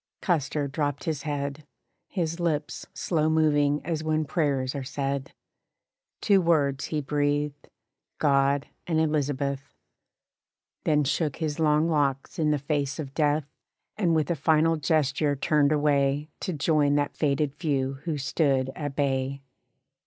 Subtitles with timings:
[0.19, 1.63] Custer dropped his head,
[2.07, 5.31] His lips slow moving as when prayers are said
[6.21, 7.69] Two words he breathed
[8.17, 9.75] "God and Elizabeth,"
[10.85, 13.45] Then shook his long locks in the face of death,
[13.95, 18.95] And with a final gesture turned away To join that fated few who stood at
[18.95, 19.43] bay.